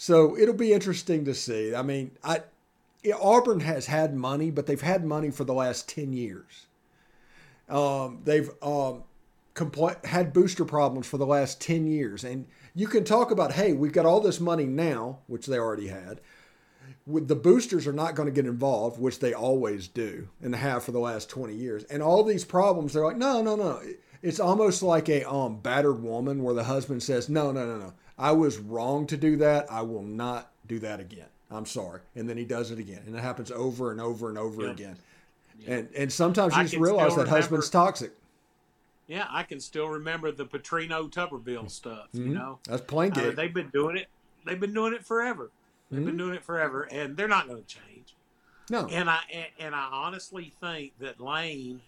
[0.00, 1.74] So it'll be interesting to see.
[1.74, 2.40] I mean, I
[3.20, 6.68] Auburn has had money, but they've had money for the last ten years.
[7.68, 9.04] Um, they've um,
[9.54, 12.24] compl- had booster problems for the last 10 years.
[12.24, 15.88] And you can talk about, hey, we've got all this money now, which they already
[15.88, 16.20] had.
[17.06, 20.92] The boosters are not going to get involved, which they always do and have for
[20.92, 21.84] the last 20 years.
[21.84, 23.80] And all these problems, they're like, no, no, no.
[24.22, 27.92] It's almost like a um, battered woman where the husband says, no, no, no, no.
[28.20, 29.66] I was wrong to do that.
[29.72, 31.26] I will not do that again.
[31.50, 32.02] I'm sorry.
[32.14, 33.02] And then he does it again.
[33.06, 34.74] And it happens over and over and over Yep.
[34.74, 34.96] again.
[35.66, 38.12] And, and sometimes I you just realize that husband's toxic.
[39.06, 42.08] yeah, I can still remember the Petrino Tuberville stuff.
[42.12, 44.08] You know, That's plain mean, they've been doing it.
[44.46, 45.50] They've been doing it forever.
[45.90, 46.06] They've Mm-hmm.
[46.06, 48.14] been doing it forever, and they're not going to change.
[48.70, 48.86] no.
[48.86, 51.80] And I and, and I honestly think that Lane,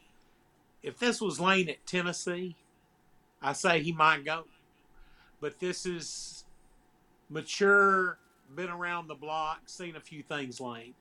[0.83, 2.57] if this was Lane at Tennessee,
[3.41, 4.45] I say he might go.
[5.43, 6.45] But this is
[7.29, 8.17] mature,
[8.55, 10.61] been around the block, seen a few things.
[10.61, 10.95] Lane.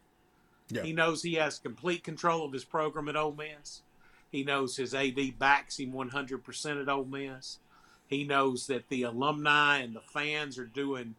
[0.69, 0.81] Yeah.
[0.81, 3.83] He knows he has complete control of his program at Ole Miss.
[4.31, 7.59] He knows his AD backs him 100% at Ole Miss.
[8.07, 11.15] He knows that the alumni and the fans are doing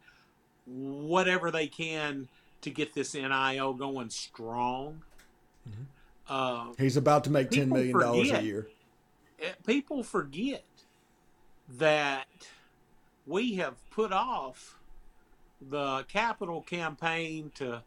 [0.67, 2.29] whatever they can
[2.63, 5.03] to get this NIL going strong.
[6.29, 8.69] Uh, He's about to make ten People million dollars a year.
[9.41, 10.65] eh, people forget
[11.79, 12.27] that
[13.27, 14.79] we have put off
[15.61, 17.83] the capital campaign to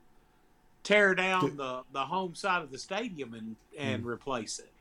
[0.84, 4.72] tear down the, the home side of the stadium and, and replace it.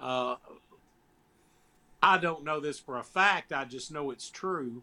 [0.00, 0.36] Uh,
[2.02, 3.52] I don't know this for a fact.
[3.52, 4.82] I just know it's true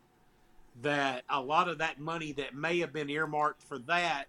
[0.82, 4.26] that a lot of that money that may have been earmarked for that,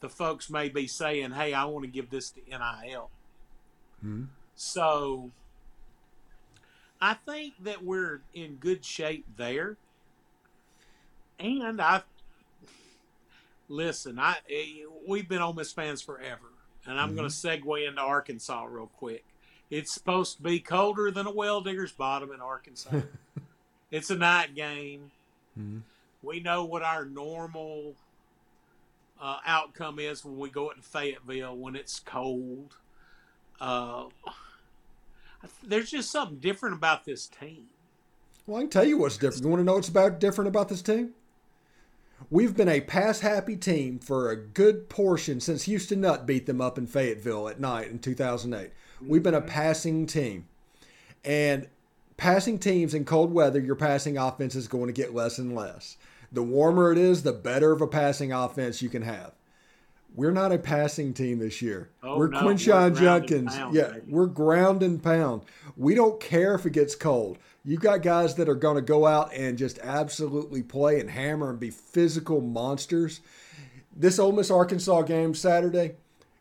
[0.00, 3.10] the folks may be saying, hey, I want to give this to NIL.
[4.04, 4.28] Mhm.
[4.56, 5.30] So
[7.02, 9.76] I think that we're in good shape there.
[11.40, 12.02] And I
[13.72, 16.52] Listen, I eh, we've been Ole Miss fans forever,
[16.84, 19.24] and I'm going to segue into Arkansas real quick.
[19.70, 23.00] It's supposed to be colder than a well digger's bottom in Arkansas.
[23.90, 25.10] it's a night game.
[26.22, 27.94] We know what our normal
[29.18, 32.76] uh, outcome is when we go into Fayetteville when it's cold.
[33.58, 34.04] Uh,
[35.62, 37.66] there's just something different about this team.
[38.46, 39.44] Well, I can tell you what's different.
[39.44, 41.12] You want to know what's about different about this team?
[42.30, 46.60] We've been a pass happy team for a good portion since Houston Nutt beat them
[46.60, 48.70] up in Fayetteville at night in 2008.
[49.04, 49.48] We've been a mm-hmm.
[49.48, 50.46] passing team.
[51.24, 51.68] And
[52.16, 55.96] passing teams in cold weather, your passing offense is going to get less and less.
[56.30, 59.32] The warmer it is, the better of a passing offense you can have.
[60.14, 61.90] We're not a passing team this year.
[62.02, 64.00] Oh, we're no, we're Quinshon ground pound, yeah, baby.
[64.08, 65.42] we're ground and pound.
[65.76, 67.38] We don't care if it gets cold.
[67.64, 71.48] You've got guys that are going to go out and just absolutely play and hammer
[71.48, 73.20] and be physical monsters.
[73.94, 75.96] This Ole Miss Arkansas game Saturday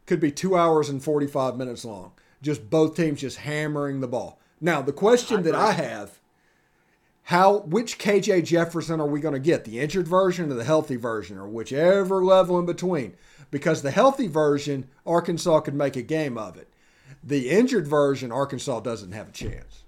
[0.06, 2.12] could be two hours and 45 minutes long.
[2.42, 4.40] Just both teams just hammering the ball.
[4.60, 6.20] Now, the question that I have
[7.24, 9.64] how which KJ Jefferson are we going to get?
[9.64, 13.14] The injured version or the healthy version or whichever level in between?
[13.52, 16.70] Because the healthy version, Arkansas could make a game of it.
[17.24, 19.84] The injured version, Arkansas doesn't have a chance.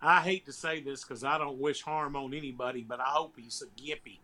[0.00, 3.34] I hate to say this because I don't wish harm on anybody, but I hope
[3.36, 4.18] he's a gimpy.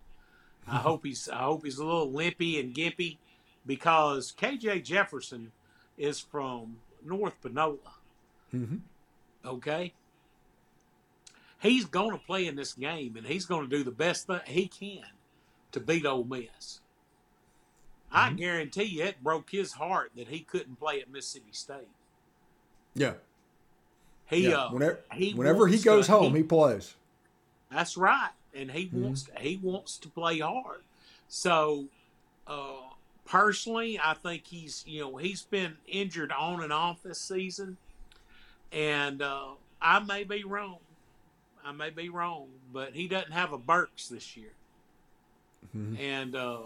[0.66, 3.18] I hope he's I hope he's a little limpy and gimpy
[3.66, 5.52] because KJ Jefferson
[5.98, 7.78] is from North Panola.
[8.54, 8.80] Mhm.
[9.44, 9.92] Okay.
[11.60, 14.48] He's going to play in this game, and he's going to do the best that
[14.48, 15.04] he can
[15.70, 16.80] to beat Ole Miss.
[18.12, 21.88] I guarantee you, it broke his heart that he couldn't play at Mississippi State.
[22.94, 23.14] Yeah.
[24.26, 24.64] He, yeah.
[24.64, 26.94] uh, whenever he whenever he goes to- home, he- he plays.
[27.70, 30.82] That's right, and he wants to, he wants to play hard.
[31.28, 31.86] So,
[32.46, 32.80] uh,
[33.24, 37.78] personally, I think he's you know he's been injured on and off this season,
[38.72, 39.48] and uh,
[39.80, 40.78] I may be wrong.
[41.64, 44.52] I may be wrong, but he doesn't have a Burks this year,
[45.74, 45.98] Mhm.
[45.98, 46.58] and uh,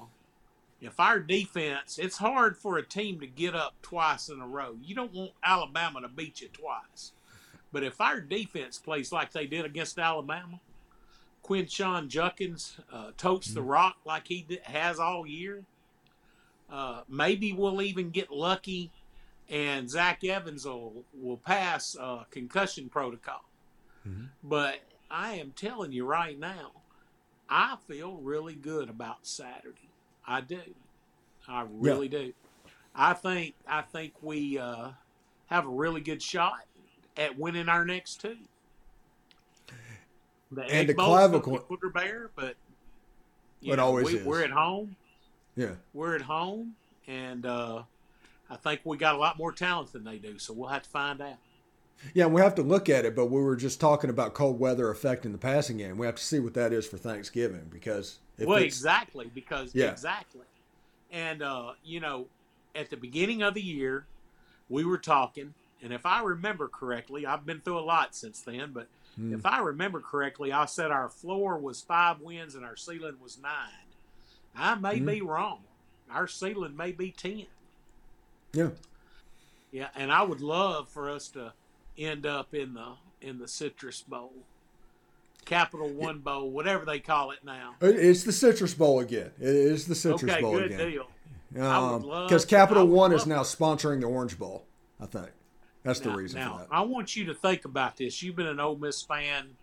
[0.87, 4.77] if our defense, it's hard for a team to get up twice in a row.
[4.83, 7.13] You don't want Alabama to beat you twice.
[7.73, 10.61] But if our defense plays like they did against Alabama,
[11.45, 15.65] Quinshon Judkins uh, totes the rock like he has all year.
[16.71, 18.91] Uh, maybe we'll even get lucky,
[19.49, 23.45] and Zach Evans will will pass uh, concussion protocol.
[24.43, 26.73] But I am telling you right now,
[27.49, 29.86] I feel really good about Saturday.
[30.27, 30.61] I do.
[31.49, 32.33] I really do.
[32.95, 34.89] I think I think we uh,
[35.47, 36.61] have a really good shot
[37.17, 38.37] at winning our next two.
[40.53, 42.57] The And the clavicle- Booger Bear, but
[43.61, 44.25] you It know, always we, is.
[44.25, 44.97] we're at home.
[45.57, 45.73] Yeah.
[45.93, 46.75] We're at home,
[47.07, 47.83] and uh,
[48.51, 50.39] I think we got a lot more talent than they do.
[50.39, 51.37] So we'll have to find out.
[52.15, 54.91] Yeah, we have to look at it, but we were just talking about cold weather
[54.91, 55.99] affecting the passing game.
[55.99, 59.91] We have to see what that is for Thanksgiving because well, exactly because Yeah.
[59.91, 60.47] exactly,
[61.11, 62.27] and uh, you know,
[62.75, 64.07] at the beginning of the year,
[64.69, 68.73] we were talking, and if I remember correctly, I've been through a lot since then,
[68.73, 69.35] but Hmm.
[69.35, 73.39] if I remember correctly, I said our floor was five wins and our ceiling was
[73.39, 73.87] nine.
[74.55, 75.07] I may Hmm.
[75.07, 75.65] be wrong.
[76.11, 77.47] Our ceiling may be ten.
[78.55, 78.69] yeah,
[79.71, 81.53] Yeah, and I would love for us to
[81.99, 84.33] end up in the in the Citrus Bowl,
[85.45, 87.75] Capital One Bowl, whatever they call it now.
[87.81, 89.31] It's the Citrus Bowl again.
[89.41, 90.79] It is the Citrus okay, Bowl again.
[90.79, 91.07] deal.
[91.53, 94.65] Would Um, because Capital One is now sponsoring the Orange Bowl.
[95.01, 95.29] I think
[95.83, 96.69] that's the reason now, for that.
[96.71, 98.23] I want you to think about this.
[98.23, 99.57] You've been an Ole Miss fan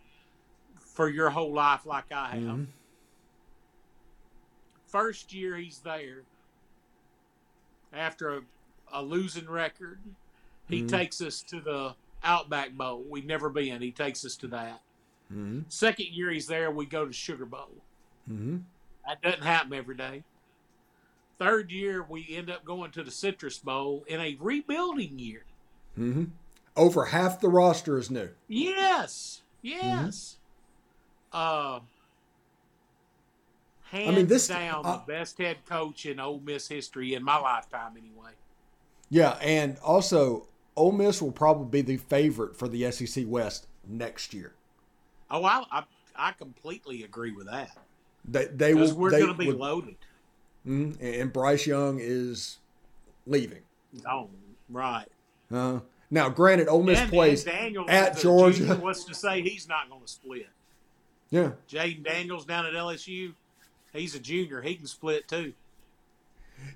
[0.80, 2.42] for your whole life, like I have.
[2.42, 2.68] Mhm.
[4.88, 6.22] First year he's there,
[7.92, 8.42] after a,
[8.92, 10.00] a losing record,
[10.70, 10.90] he Mhm.
[10.90, 13.04] takes us to the Outback Bowl.
[13.10, 13.82] We've never been.
[13.82, 14.82] He takes us to that.
[15.32, 15.64] Mhm.
[15.72, 17.70] Second year he's there, we go to Sugar Bowl.
[18.30, 18.64] Mhm.
[19.08, 20.24] That doesn't happen every day.
[21.40, 25.44] Third year, we end up going to the Citrus Bowl in a rebuilding year.
[25.98, 26.30] Mhm.
[26.76, 28.30] Over half the roster is new.
[28.48, 30.38] Yes, yes.
[31.32, 31.82] Uh,
[33.86, 37.38] hands mean, this- down uh, the best head coach in Ole Miss history in my
[37.38, 38.32] lifetime, anyway.
[39.10, 44.34] Yeah, and also Ole Miss will probably be the favorite for the SEC West next
[44.34, 44.54] year.
[45.30, 45.84] Oh, I I,
[46.16, 47.78] I completely agree with that
[48.28, 48.94] They they will.
[48.96, 49.96] we're going to be would- loaded.
[50.68, 50.98] Mhm.
[51.22, 52.60] And Bryce Young is
[53.28, 53.62] leaving.
[54.10, 54.30] Oh,
[54.70, 55.08] right.
[55.52, 58.58] Uh, now, granted, Ole Miss and, plays and Daniels at Georgia.
[58.60, 60.48] junior, What's to say he's not going to split?
[61.30, 63.34] Yeah, Jayden Daniels down at LSU.
[63.92, 64.62] He's a junior.
[64.62, 65.54] He can split too.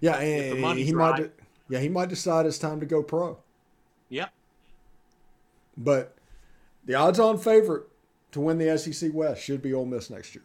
[0.01, 1.19] Yeah, and he might.
[1.19, 1.31] Right.
[1.69, 3.37] Yeah, he might decide it's time to go pro.
[4.09, 4.31] Yep.
[5.77, 6.15] But
[6.85, 7.87] the odds-on favorite
[8.31, 10.43] to win the SEC West should be Ole Miss next year.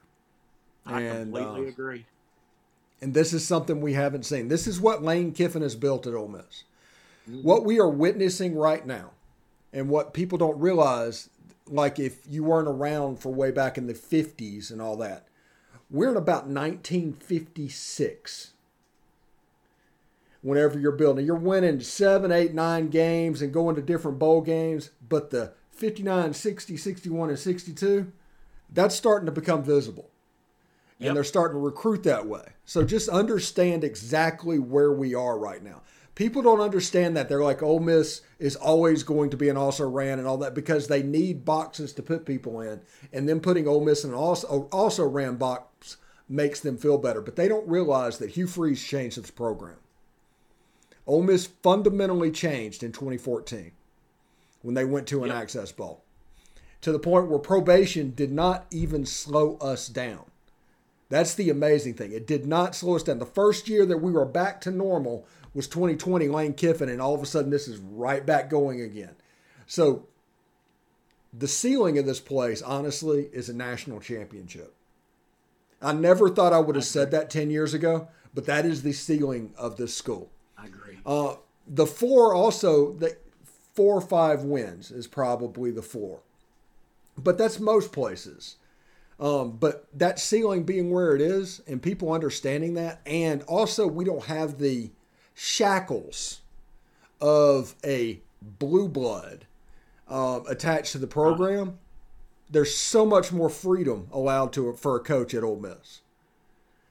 [0.84, 2.06] I and, completely uh, agree.
[3.00, 4.48] And this is something we haven't seen.
[4.48, 6.64] This is what Lane Kiffin has built at Ole Miss.
[7.28, 7.42] Mm-hmm.
[7.42, 9.10] What we are witnessing right now,
[9.72, 11.30] and what people don't realize,
[11.66, 15.26] like if you weren't around for way back in the 50s and all that,
[15.90, 18.51] we're in about 1956
[20.43, 21.24] whenever you're building.
[21.24, 26.34] You're winning seven, eight, nine games and going to different bowl games, but the 59,
[26.34, 28.12] 60, 61, and 62,
[28.70, 30.11] that's starting to become visible.
[30.99, 31.09] Yep.
[31.09, 32.53] And they're starting to recruit that way.
[32.64, 35.82] So just understand exactly where we are right now.
[36.14, 37.28] People don't understand that.
[37.28, 40.55] They're like, Ole Miss is always going to be an also ran and all that
[40.55, 42.82] because they need boxes to put people in.
[43.12, 45.97] And then putting Ole Miss in an also, also ran box
[46.28, 47.22] makes them feel better.
[47.22, 49.76] But they don't realize that Hugh Freeze changed this program.
[51.07, 53.72] Ole Miss fundamentally changed in 2014
[54.62, 55.38] when they went to an yep.
[55.38, 56.03] access bowl
[56.80, 60.24] to the point where probation did not even slow us down.
[61.09, 62.12] That's the amazing thing.
[62.12, 63.18] It did not slow us down.
[63.18, 67.14] The first year that we were back to normal was 2020 Lane Kiffin, and all
[67.14, 69.14] of a sudden this is right back going again.
[69.66, 70.07] So
[71.32, 74.74] the ceiling of this place, honestly, is a national championship.
[75.80, 78.92] I never thought I would have said that 10 years ago, but that is the
[78.92, 80.30] ceiling of this school.
[81.05, 81.34] Uh,
[81.66, 83.16] the four also, the
[83.74, 86.20] four or five wins is probably the four.
[87.16, 88.57] But that's most places.
[89.20, 94.05] Um, but that ceiling being where it is and people understanding that, and also we
[94.05, 94.90] don't have the
[95.34, 96.40] shackles
[97.20, 99.46] of a blue blood
[100.09, 101.78] um, attached to the program.
[102.50, 106.00] There's so much more freedom allowed to for a coach at Ole Miss.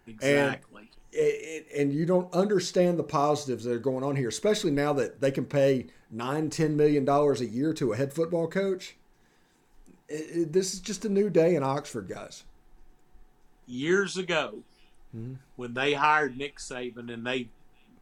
[0.08, 0.40] Exactly.
[0.40, 0.71] And,
[1.12, 4.94] it, it, and you don't understand the positives that are going on here, especially now
[4.94, 8.96] that they can pay nine, ten million dollars a year to a head football coach.
[10.08, 12.44] It, this is just a new day in Oxford, guys.
[13.68, 14.60] Years ago,
[15.16, 15.36] mm-hmm.
[15.56, 17.50] when they hired Nick Saban and they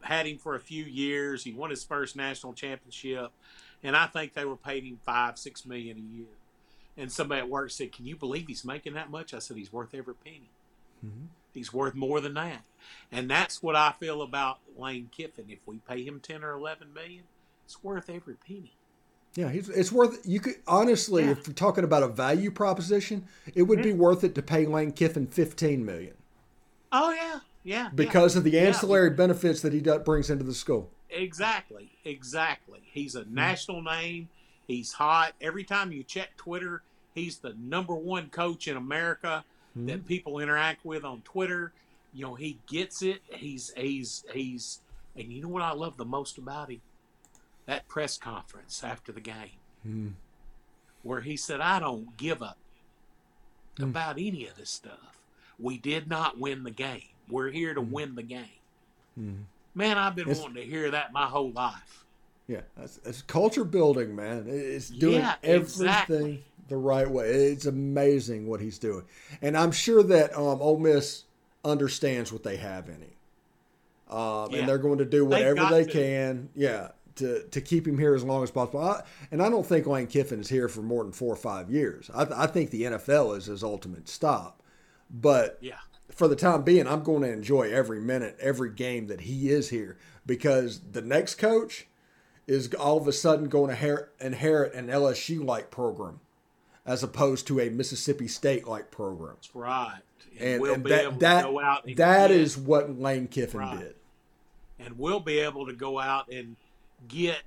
[0.02, 1.44] had him for a few years.
[1.44, 3.30] He won his first national championship,
[3.82, 6.26] and I think they were paying him five, six million a year.
[6.96, 9.72] And somebody at work said, "Can you believe he's making that much?" I said, "He's
[9.72, 10.50] worth every penny.
[11.04, 11.26] Mm-hmm.
[11.52, 12.62] He's worth more than that."
[13.12, 15.46] And that's what I feel about Lane Kiffin.
[15.48, 17.24] If we pay him ten or eleven million,
[17.64, 18.72] it's worth every penny.
[19.34, 20.26] Yeah, it's worth.
[20.26, 21.30] You could honestly, yeah.
[21.30, 24.92] if you're talking about a value proposition, it would be worth it to pay Lane
[24.92, 26.14] Kiffin fifteen million.
[26.90, 27.90] Oh yeah, yeah.
[27.94, 28.38] Because yeah.
[28.38, 29.16] of the ancillary yeah.
[29.16, 30.90] benefits that he brings into the school.
[31.10, 31.92] Exactly.
[32.04, 32.80] Exactly.
[32.92, 33.34] He's a mm-hmm.
[33.34, 34.28] national name.
[34.66, 35.34] He's hot.
[35.40, 36.82] Every time you check Twitter,
[37.14, 39.44] he's the number one coach in America
[39.76, 39.86] mm-hmm.
[39.86, 41.72] that people interact with on Twitter.
[42.12, 43.20] You know, he gets it.
[43.28, 44.80] He's he's he's
[45.16, 46.80] and you know what I love the most about him?
[47.66, 49.58] That press conference after the game.
[49.86, 50.08] Mm-hmm.
[51.02, 52.58] Where he said, I don't give up
[53.78, 53.84] mm.
[53.84, 55.20] about any of this stuff.
[55.58, 57.02] We did not win the game.
[57.28, 57.92] We're here to mm-hmm.
[57.92, 58.60] win the game.
[59.18, 59.42] Mm-hmm.
[59.74, 62.04] Man, I've been it's, wanting to hear that my whole life.
[62.48, 62.62] Yeah,
[63.04, 64.44] it's culture building, man.
[64.48, 66.44] It's doing yeah, everything exactly.
[66.70, 67.28] The right way.
[67.28, 69.04] It's amazing what he's doing,
[69.42, 71.24] and I'm sure that um, Ole Miss
[71.64, 74.60] understands what they have in him, um, yeah.
[74.60, 75.90] and they're going to do whatever they to.
[75.90, 76.48] can.
[76.54, 78.80] Yeah, to, to keep him here as long as possible.
[78.80, 81.70] I, and I don't think Lane Kiffin is here for more than four or five
[81.70, 82.10] years.
[82.14, 84.62] I, I think the NFL is his ultimate stop.
[85.10, 85.74] But yeah
[86.10, 89.70] for the time being, I'm going to enjoy every minute, every game that he is
[89.70, 89.96] here
[90.26, 91.86] because the next coach
[92.46, 96.20] is all of a sudden going to inherit an LSU like program
[96.86, 99.34] as opposed to a Mississippi State like program.
[99.36, 100.00] That's right.
[100.38, 103.78] And, and, we'll and that, that, that is what Lane Kiffin right.
[103.78, 103.94] did.
[104.78, 106.56] And we'll be able to go out and
[107.08, 107.42] get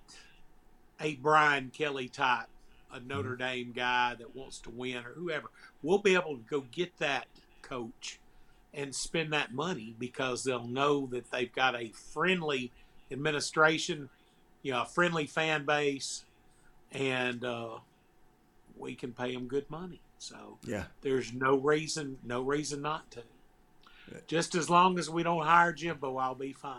[1.01, 2.47] a Brian Kelly type,
[2.91, 3.43] a Notre mm-hmm.
[3.43, 5.49] Dame guy that wants to win or whoever.
[5.81, 7.25] We'll be able to go get that
[7.61, 8.19] coach
[8.73, 12.71] and spend that money because they'll know that they've got a friendly
[13.11, 14.09] administration,
[14.61, 16.25] you know, a friendly fan base,
[16.91, 17.77] and uh,
[18.83, 20.01] we can pay them good money.
[20.19, 23.23] So yeah, there's no reason, no reason not to.
[24.27, 26.77] Just as long as we don't hire Jimbo, I'll be fine.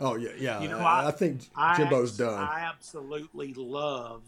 [0.00, 0.60] Oh yeah, yeah.
[0.60, 1.42] You know, I, I think
[1.76, 2.38] Jimbo's I, done.
[2.40, 4.22] I absolutely love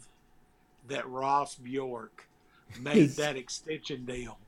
[0.88, 2.26] that Ross Bjork
[2.80, 4.38] made that extension deal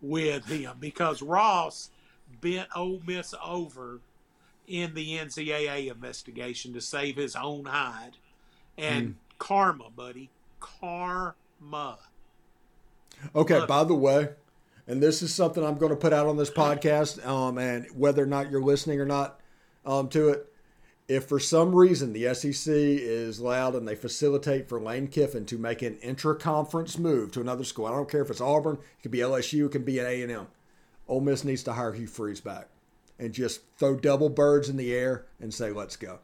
[0.00, 1.90] with him because Ross
[2.40, 4.00] bent Ole Miss over
[4.66, 8.16] in the NCAA investigation to save his own hide.
[8.76, 9.14] And mm.
[9.38, 10.30] karma, buddy.
[10.60, 11.34] Karma.
[13.34, 13.84] Okay, Love by it.
[13.86, 14.28] the way,
[14.86, 18.22] and this is something I'm going to put out on this podcast, um, and whether
[18.22, 19.40] or not you're listening or not
[19.84, 20.52] um, to it,
[21.08, 25.56] if for some reason the SEC is loud and they facilitate for Lane Kiffin to
[25.56, 29.12] make an intra-conference move to another school, I don't care if it's Auburn, it could
[29.12, 30.48] be LSU, it could be an A&M.
[31.08, 32.68] Ole Miss needs to hire Hugh Freeze back
[33.18, 36.18] and just throw double birds in the air and say, "Let's go,"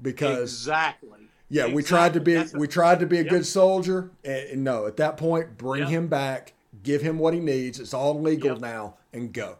[0.00, 1.28] because exactly.
[1.48, 1.74] Yeah, exactly.
[1.74, 3.30] we tried to be That's we tried to be a yep.
[3.30, 5.90] good soldier, and, and no, at that point, bring Yep.
[5.90, 7.78] him back, give him what he needs.
[7.78, 8.60] It's all legal Yep.
[8.60, 9.58] now, and go.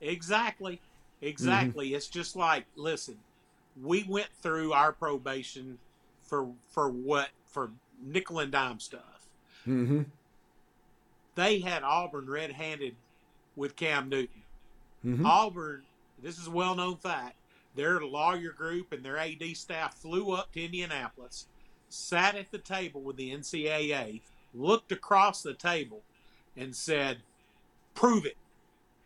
[0.00, 0.80] Exactly.
[1.22, 1.86] Exactly.
[1.86, 1.96] Mm-hmm.
[1.96, 3.16] It's just like, listen,
[3.82, 5.78] we went through our probation
[6.22, 7.70] for for what for
[8.02, 9.26] nickel and dime stuff.
[9.66, 10.02] Mm-hmm.
[11.34, 12.94] They had Auburn red-handed
[13.56, 14.42] with Cam Newton.
[15.04, 15.24] Mhm.
[15.24, 15.82] Auburn,
[16.22, 17.36] this is a well-known fact.
[17.74, 21.46] Their lawyer group and their AD staff flew up to Indianapolis,
[21.88, 24.20] sat at the table with the NCAA,
[24.52, 26.02] looked across the table,
[26.56, 27.22] and said,
[27.94, 28.36] "Prove it,"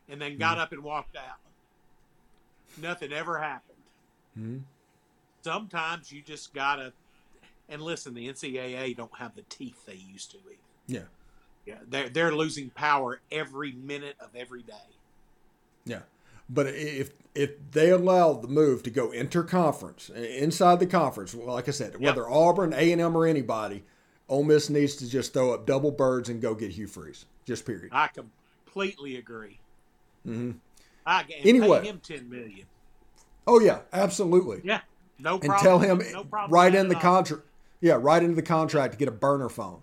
[0.09, 1.39] and then got up and walked out.
[2.77, 3.79] Nothing ever happened.
[4.39, 4.63] Mhm.
[5.43, 6.93] Sometimes you just gotta,
[7.69, 8.15] and listen.
[8.15, 10.57] The NCAA don't have the teeth they used to either.
[10.87, 11.07] Yeah,
[11.67, 14.75] Yeah, they're they're losing power every minute of every day.
[15.85, 16.03] yeah.
[16.49, 21.69] But if if they allow the move to go interconference inside the conference, well, like
[21.69, 23.85] I said, whether Auburn, A and M, or anybody,
[24.29, 27.27] Ole Miss needs to just throw up double birds and go get Hugh Freeze.
[27.45, 27.91] Just period.
[27.93, 29.59] I completely agree.
[30.25, 30.53] hmm
[31.07, 31.81] I Anyway.
[31.81, 32.67] pay him ten million.
[33.47, 34.61] Oh yeah, absolutely.
[34.65, 34.81] Yeah,
[35.19, 35.53] no problem.
[35.53, 37.15] and tell him no problem right in the that at all.
[37.17, 37.43] contract.
[37.81, 39.81] Yeah, right into the contract to get a burner phone.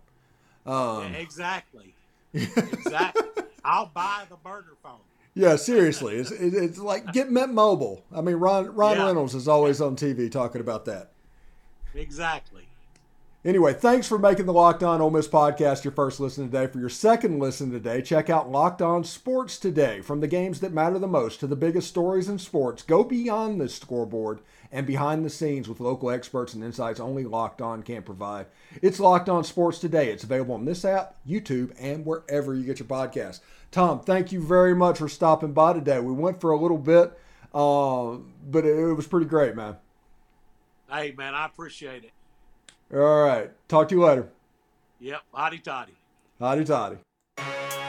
[0.66, 1.94] Um, Yeah, exactly.
[2.34, 3.44] Exactly.
[3.64, 5.00] I'll buy the burner phone.
[5.36, 8.04] Yeah, seriously, it's it's like get Mint Mobile.
[8.16, 9.06] I mean, Ron Ron Yeah.
[9.08, 11.12] Reynolds is always on TV talking about that.
[11.94, 12.64] Exactly.
[13.44, 16.66] Anyway, thanks for making the Locked On Ole Miss podcast your first listen today.
[16.66, 20.02] For your second listen today, check out Locked On Sports Today.
[20.02, 23.62] From the games that matter the most to the biggest stories in sports, go beyond
[23.62, 24.40] the scoreboard
[24.72, 28.48] and behind the scenes with local experts and insights only Locked On can provide.
[28.82, 30.10] It's Locked On Sports Today.
[30.12, 33.42] It's available on this app, YouTube, and wherever you get your podcasts.
[33.72, 36.00] Tom, thank you very much for stopping by today.
[36.00, 37.18] We went for a little bit,
[37.54, 38.18] uh,
[38.50, 39.78] but it, it was pretty great, man.
[40.90, 42.12] Hey man, I appreciate it.
[42.94, 43.52] All right.
[43.68, 44.30] Talk to you later.
[45.00, 45.22] Yep.
[45.34, 45.96] Hotty toddy.
[46.40, 47.85] Hotty toddy.